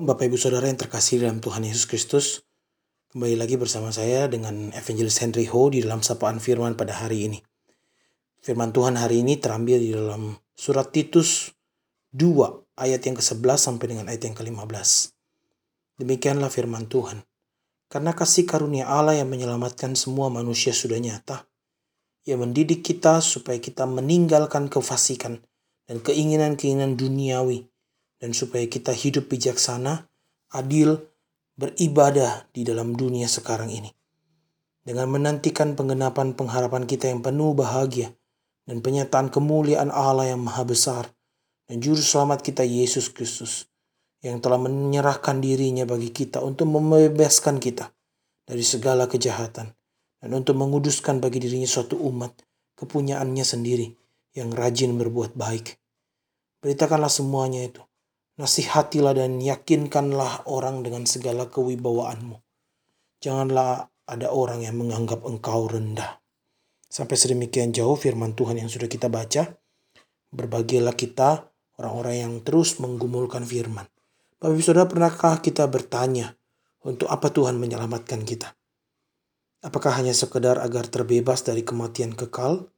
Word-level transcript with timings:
Bapak 0.00 0.32
Ibu 0.32 0.40
Saudara 0.40 0.64
yang 0.64 0.80
terkasih 0.80 1.20
dalam 1.20 1.44
Tuhan 1.44 1.60
Yesus 1.60 1.84
Kristus, 1.84 2.40
kembali 3.12 3.36
lagi 3.36 3.60
bersama 3.60 3.92
saya 3.92 4.32
dengan 4.32 4.72
Evangelist 4.72 5.20
Henry 5.20 5.44
Ho 5.52 5.68
di 5.68 5.84
dalam 5.84 6.00
sapaan 6.00 6.40
firman 6.40 6.72
pada 6.72 7.04
hari 7.04 7.28
ini. 7.28 7.36
Firman 8.40 8.72
Tuhan 8.72 8.96
hari 8.96 9.20
ini 9.20 9.36
terambil 9.36 9.76
di 9.76 9.92
dalam 9.92 10.40
surat 10.56 10.88
Titus 10.88 11.52
2 12.16 12.80
ayat 12.80 13.04
yang 13.04 13.20
ke-11 13.20 13.60
sampai 13.60 13.86
dengan 13.92 14.08
ayat 14.08 14.24
yang 14.24 14.32
ke-15. 14.40 15.12
Demikianlah 16.00 16.48
firman 16.48 16.88
Tuhan. 16.88 17.20
Karena 17.92 18.16
kasih 18.16 18.48
karunia 18.48 18.88
Allah 18.88 19.20
yang 19.20 19.28
menyelamatkan 19.28 19.92
semua 20.00 20.32
manusia 20.32 20.72
sudah 20.72 20.96
nyata. 20.96 21.44
Ia 22.24 22.40
mendidik 22.40 22.80
kita 22.80 23.20
supaya 23.20 23.60
kita 23.60 23.84
meninggalkan 23.84 24.72
kefasikan 24.72 25.44
dan 25.84 26.00
keinginan-keinginan 26.00 26.96
duniawi 26.96 27.68
dan 28.20 28.36
supaya 28.36 28.68
kita 28.68 28.92
hidup 28.92 29.32
bijaksana, 29.32 30.06
adil, 30.52 31.00
beribadah 31.56 32.46
di 32.52 32.62
dalam 32.62 32.92
dunia 32.92 33.26
sekarang 33.26 33.72
ini. 33.72 33.90
Dengan 34.84 35.08
menantikan 35.12 35.76
penggenapan 35.76 36.36
pengharapan 36.36 36.84
kita 36.84 37.08
yang 37.08 37.24
penuh 37.24 37.56
bahagia 37.56 38.12
dan 38.68 38.80
penyataan 38.84 39.32
kemuliaan 39.32 39.92
Allah 39.92 40.32
yang 40.32 40.40
maha 40.40 40.64
besar 40.64 41.04
dan 41.68 41.84
juru 41.84 42.00
selamat 42.00 42.40
kita 42.40 42.64
Yesus 42.64 43.12
Kristus 43.12 43.68
yang 44.24 44.40
telah 44.40 44.56
menyerahkan 44.60 45.40
dirinya 45.40 45.84
bagi 45.88 46.12
kita 46.12 46.40
untuk 46.44 46.68
membebaskan 46.68 47.60
kita 47.60 47.92
dari 48.44 48.64
segala 48.64 49.08
kejahatan 49.08 49.72
dan 50.20 50.30
untuk 50.32 50.56
menguduskan 50.56 51.20
bagi 51.20 51.44
dirinya 51.44 51.68
suatu 51.68 51.96
umat 52.08 52.36
kepunyaannya 52.76 53.44
sendiri 53.44 53.92
yang 54.36 54.52
rajin 54.52 54.96
berbuat 54.96 55.36
baik. 55.36 55.76
Beritakanlah 56.60 57.12
semuanya 57.12 57.64
itu 57.64 57.80
Nasihatilah 58.40 59.20
dan 59.20 59.36
yakinkanlah 59.36 60.48
orang 60.48 60.80
dengan 60.80 61.04
segala 61.04 61.52
kewibawaanmu. 61.52 62.40
Janganlah 63.20 63.92
ada 64.08 64.32
orang 64.32 64.64
yang 64.64 64.80
menganggap 64.80 65.28
engkau 65.28 65.68
rendah. 65.68 66.24
Sampai 66.88 67.20
sedemikian 67.20 67.76
jauh 67.76 68.00
firman 68.00 68.32
Tuhan 68.32 68.56
yang 68.56 68.72
sudah 68.72 68.88
kita 68.88 69.12
baca. 69.12 69.44
Berbagilah 70.32 70.96
kita 70.96 71.52
orang-orang 71.76 72.16
yang 72.16 72.34
terus 72.40 72.80
menggumulkan 72.80 73.44
firman. 73.44 73.84
Bapak 74.40 74.56
Ibu 74.56 74.64
Saudara, 74.64 74.88
pernahkah 74.88 75.36
kita 75.44 75.68
bertanya 75.68 76.32
untuk 76.80 77.12
apa 77.12 77.28
Tuhan 77.28 77.60
menyelamatkan 77.60 78.24
kita? 78.24 78.56
Apakah 79.60 80.00
hanya 80.00 80.16
sekedar 80.16 80.56
agar 80.64 80.88
terbebas 80.88 81.44
dari 81.44 81.60
kematian 81.60 82.16
kekal? 82.16 82.72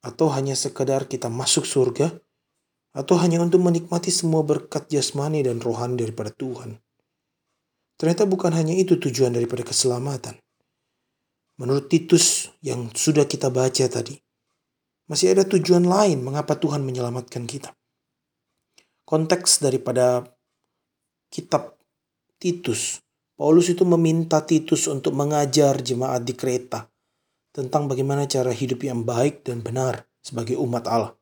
Atau 0.00 0.32
hanya 0.32 0.56
sekedar 0.56 1.12
kita 1.12 1.28
masuk 1.28 1.68
surga 1.68 2.08
atau 2.92 3.16
hanya 3.16 3.40
untuk 3.40 3.64
menikmati 3.64 4.12
semua 4.12 4.44
berkat 4.44 4.88
jasmani 4.92 5.40
dan 5.40 5.64
rohani 5.64 5.96
daripada 5.96 6.28
Tuhan. 6.28 6.76
Ternyata 7.96 8.28
bukan 8.28 8.52
hanya 8.52 8.76
itu 8.76 9.00
tujuan 9.00 9.32
daripada 9.32 9.64
keselamatan. 9.64 10.36
Menurut 11.56 11.88
Titus 11.88 12.52
yang 12.60 12.92
sudah 12.92 13.24
kita 13.24 13.48
baca 13.48 13.84
tadi, 13.88 14.16
masih 15.08 15.32
ada 15.32 15.44
tujuan 15.46 15.84
lain 15.84 16.20
mengapa 16.20 16.56
Tuhan 16.56 16.84
menyelamatkan 16.84 17.44
kita. 17.48 17.72
Konteks 19.06 19.60
daripada 19.60 20.24
kitab 21.30 21.78
Titus, 22.42 23.00
Paulus 23.38 23.70
itu 23.70 23.86
meminta 23.86 24.42
Titus 24.42 24.90
untuk 24.90 25.14
mengajar 25.14 25.80
jemaat 25.80 26.26
di 26.26 26.34
Kreta 26.34 26.88
tentang 27.52 27.86
bagaimana 27.86 28.26
cara 28.26 28.50
hidup 28.50 28.82
yang 28.82 29.04
baik 29.04 29.44
dan 29.46 29.60
benar 29.60 30.08
sebagai 30.24 30.56
umat 30.58 30.84
Allah. 30.88 31.12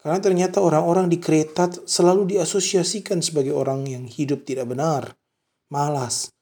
Karena 0.00 0.16
ternyata 0.16 0.64
orang-orang 0.64 1.12
di 1.12 1.20
kereta 1.20 1.68
selalu 1.68 2.36
diasosiasikan 2.36 3.20
sebagai 3.20 3.52
orang 3.52 3.84
yang 3.84 4.04
hidup 4.08 4.48
tidak 4.48 4.72
benar, 4.72 5.12
malas, 5.68 6.32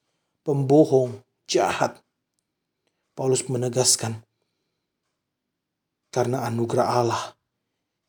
pembohong, 0.47 1.19
jahat. 1.51 1.99
Paulus 3.19 3.43
menegaskan, 3.51 4.23
karena 6.15 6.47
anugerah 6.47 6.87
Allah, 6.87 7.25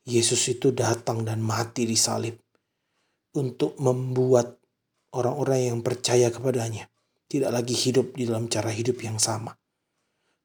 Yesus 0.05 0.53
itu 0.53 0.69
datang 0.69 1.25
dan 1.25 1.41
mati 1.41 1.89
di 1.89 1.97
salib 1.97 2.37
untuk 3.33 3.73
membuat 3.81 4.53
orang-orang 5.13 5.73
yang 5.73 5.79
percaya 5.81 6.29
kepadanya 6.29 6.89
tidak 7.29 7.53
lagi 7.53 7.77
hidup 7.77 8.17
di 8.17 8.25
dalam 8.25 8.49
cara 8.49 8.73
hidup 8.73 8.97
yang 9.05 9.21
sama. 9.21 9.53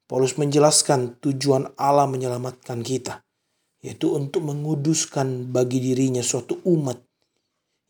Paulus 0.05 0.37
menjelaskan 0.37 1.17
tujuan 1.17 1.73
Allah 1.81 2.05
menyelamatkan 2.05 2.85
kita 2.85 3.24
yaitu 3.85 4.17
untuk 4.17 4.49
menguduskan 4.49 5.53
bagi 5.53 5.77
dirinya 5.77 6.25
suatu 6.25 6.57
umat 6.65 6.97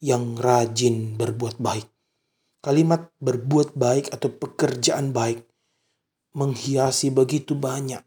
yang 0.04 0.36
rajin 0.36 1.16
berbuat 1.16 1.56
baik. 1.64 1.88
Kalimat 2.60 3.16
berbuat 3.24 3.80
baik 3.80 4.12
atau 4.12 4.28
pekerjaan 4.28 5.16
baik 5.16 5.40
menghiasi 6.36 7.16
begitu 7.16 7.56
banyak 7.56 8.04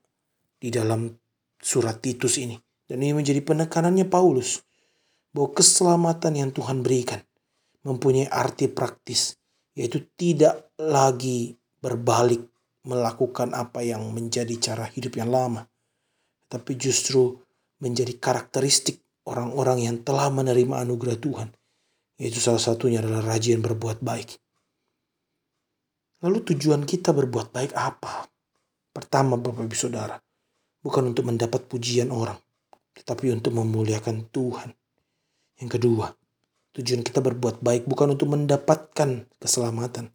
di 0.61 0.69
dalam 0.69 1.17
surat 1.57 1.97
Titus 2.05 2.37
ini. 2.37 2.61
Dan 2.85 3.01
ini 3.01 3.17
menjadi 3.17 3.41
penekanannya 3.41 4.05
Paulus 4.05 4.61
bahwa 5.33 5.57
keselamatan 5.57 6.37
yang 6.37 6.51
Tuhan 6.53 6.85
berikan 6.85 7.25
mempunyai 7.89 8.29
arti 8.29 8.69
praktis, 8.69 9.41
yaitu 9.73 10.05
tidak 10.13 10.73
lagi 10.77 11.57
berbalik 11.81 12.45
melakukan 12.85 13.57
apa 13.57 13.81
yang 13.81 14.13
menjadi 14.13 14.53
cara 14.61 14.85
hidup 14.89 15.17
yang 15.17 15.33
lama, 15.33 15.69
tapi 16.49 16.77
justru 16.77 17.48
menjadi 17.79 18.15
karakteristik 18.19 19.03
orang-orang 19.27 19.87
yang 19.87 19.97
telah 20.03 20.31
menerima 20.31 20.83
anugerah 20.83 21.19
Tuhan. 21.19 21.49
Yaitu 22.19 22.43
salah 22.43 22.59
satunya 22.59 22.99
adalah 22.99 23.23
rajin 23.23 23.63
berbuat 23.63 24.03
baik. 24.03 24.39
Lalu 26.19 26.43
tujuan 26.51 26.83
kita 26.83 27.15
berbuat 27.15 27.55
baik 27.55 27.79
apa? 27.79 28.27
Pertama 28.91 29.39
Bapak 29.39 29.71
Ibu 29.71 29.77
Saudara, 29.79 30.19
bukan 30.83 31.15
untuk 31.15 31.31
mendapat 31.31 31.71
pujian 31.71 32.11
orang, 32.11 32.35
tetapi 32.99 33.31
untuk 33.31 33.55
memuliakan 33.55 34.27
Tuhan. 34.35 34.75
Yang 35.63 35.71
kedua, 35.79 36.11
tujuan 36.75 37.07
kita 37.07 37.23
berbuat 37.23 37.63
baik 37.63 37.87
bukan 37.87 38.19
untuk 38.19 38.35
mendapatkan 38.35 39.31
keselamatan, 39.39 40.11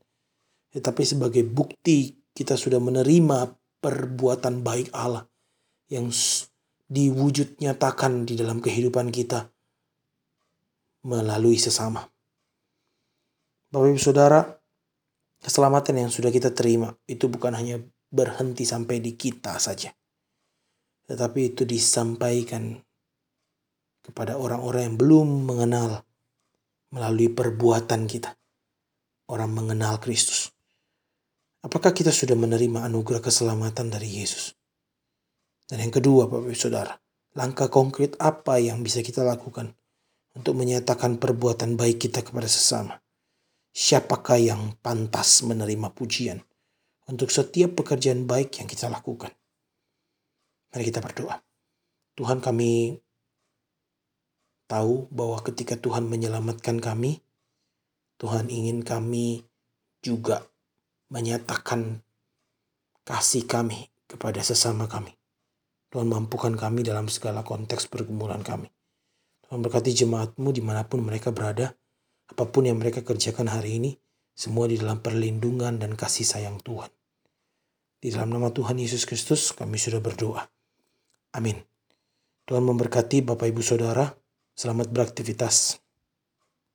tetapi 0.75 1.03
sebagai 1.07 1.47
bukti 1.47 2.19
kita 2.35 2.59
sudah 2.59 2.83
menerima 2.83 3.55
perbuatan 3.79 4.59
baik 4.59 4.91
Allah 4.91 5.23
yang 5.87 6.11
diwujud 6.87 7.59
nyatakan 7.63 8.27
di 8.27 8.35
dalam 8.35 8.59
kehidupan 8.59 9.09
kita 9.13 9.47
melalui 11.03 11.59
sesama. 11.59 12.07
Bapak 13.73 13.89
Ibu 13.89 13.99
Saudara, 13.99 14.45
keselamatan 15.43 16.07
yang 16.07 16.11
sudah 16.13 16.29
kita 16.29 16.53
terima 16.55 16.95
itu 17.09 17.27
bukan 17.27 17.57
hanya 17.57 17.81
berhenti 18.13 18.63
sampai 18.63 19.01
di 19.01 19.17
kita 19.17 19.57
saja. 19.57 19.91
Tetapi 21.09 21.51
itu 21.51 21.67
disampaikan 21.67 22.79
kepada 24.05 24.37
orang-orang 24.39 24.93
yang 24.93 24.97
belum 24.99 25.27
mengenal 25.49 26.05
melalui 26.93 27.33
perbuatan 27.33 28.05
kita. 28.05 28.37
Orang 29.25 29.55
mengenal 29.55 29.97
Kristus. 29.97 30.53
Apakah 31.63 31.95
kita 31.95 32.11
sudah 32.11 32.35
menerima 32.35 32.85
anugerah 32.85 33.23
keselamatan 33.23 33.87
dari 33.89 34.21
Yesus? 34.21 34.53
Dan 35.67 35.87
yang 35.87 35.93
kedua 35.93 36.27
Bapak 36.27 36.51
Ibu 36.51 36.57
Saudara, 36.57 36.93
langkah 37.33 37.71
konkret 37.71 38.19
apa 38.19 38.59
yang 38.59 38.83
bisa 38.83 38.99
kita 38.99 39.23
lakukan 39.23 39.71
untuk 40.35 40.57
menyatakan 40.59 41.17
perbuatan 41.17 41.79
baik 41.79 42.09
kita 42.09 42.21
kepada 42.21 42.49
sesama? 42.49 42.99
Siapakah 43.73 44.37
yang 44.37 44.61
pantas 44.85 45.41
menerima 45.41 45.89
pujian 45.97 46.37
untuk 47.09 47.33
setiap 47.33 47.73
pekerjaan 47.73 48.29
baik 48.29 48.61
yang 48.61 48.69
kita 48.69 48.85
lakukan? 48.91 49.33
Mari 50.73 50.83
kita 50.89 51.01
berdoa. 51.01 51.41
Tuhan 52.13 52.37
kami 52.37 53.01
tahu 54.69 55.09
bahwa 55.09 55.41
ketika 55.41 55.73
Tuhan 55.77 56.05
menyelamatkan 56.05 56.77
kami, 56.77 57.21
Tuhan 58.21 58.53
ingin 58.53 58.85
kami 58.85 59.41
juga 60.05 60.45
menyatakan 61.09 62.01
kasih 63.05 63.45
kami 63.49 63.89
kepada 64.05 64.41
sesama 64.45 64.85
kami. 64.85 65.22
Tuhan 65.93 66.09
mampukan 66.09 66.57
kami 66.57 66.81
dalam 66.81 67.05
segala 67.05 67.45
konteks 67.45 67.85
pergumulan 67.85 68.41
kami. 68.41 68.65
Tuhan 69.45 69.61
berkati 69.61 69.93
jemaatmu 69.93 70.49
di 70.49 70.65
mana 70.65 70.89
pun 70.89 71.05
mereka 71.05 71.29
berada, 71.29 71.69
apa 72.33 72.49
pun 72.49 72.65
yang 72.65 72.81
mereka 72.81 73.05
kerjakan 73.05 73.45
hari 73.45 73.77
ini, 73.77 73.91
semua 74.33 74.65
di 74.65 74.81
dalam 74.81 75.05
perlindungan 75.05 75.77
dan 75.77 75.93
kasih 75.93 76.25
sayang 76.25 76.57
Tuhan. 76.65 76.89
Di 78.01 78.09
dalam 78.09 78.33
nama 78.33 78.49
Tuhan 78.49 78.81
Yesus 78.81 79.05
Kristus 79.05 79.53
kami 79.53 79.77
sudah 79.77 80.01
berdoa. 80.01 80.41
Amin. 81.37 81.61
Tuhan 82.49 82.65
memberkati 82.65 83.21
Bapak 83.21 83.53
Ibu 83.53 83.61
Saudara. 83.61 84.09
Selamat 84.57 84.89
beraktivitas. 84.89 85.77